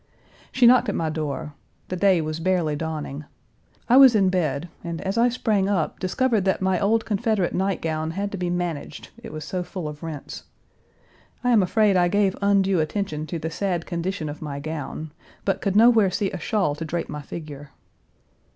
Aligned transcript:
She 0.51 0.65
knocked 0.65 0.89
at 0.89 0.95
my 0.95 1.11
door. 1.11 1.53
The 1.89 1.95
day 1.95 2.21
was 2.21 2.39
barely 2.39 2.75
dawning. 2.75 3.25
I 3.87 3.97
was 3.97 4.15
in 4.15 4.29
bed, 4.29 4.67
and 4.83 4.99
as 5.01 5.15
I 5.15 5.29
sprang 5.29 5.69
up, 5.69 5.99
discovered 5.99 6.41
that 6.45 6.59
my 6.59 6.79
old 6.79 7.05
Confederate 7.05 7.53
night 7.53 7.83
gown 7.83 8.09
had 8.17 8.31
to 8.31 8.37
be 8.39 8.49
managed, 8.49 9.09
it 9.21 9.31
was 9.31 9.45
so 9.45 9.61
full 9.61 9.87
of 9.87 10.01
rents. 10.01 10.45
I 11.43 11.51
am 11.51 11.61
afraid 11.61 11.97
I 11.97 12.07
gave 12.07 12.35
undue 12.41 12.79
attention 12.79 13.27
to 13.27 13.37
the 13.37 13.51
sad 13.51 13.85
condition 13.85 14.27
of 14.27 14.41
my 14.41 14.59
gown, 14.59 15.11
but 15.45 15.61
could 15.61 15.75
nowhere 15.75 16.09
see 16.09 16.31
a 16.31 16.39
shawl 16.39 16.73
to 16.77 16.83
drape 16.83 17.07
my 17.07 17.21
figure. 17.21 17.69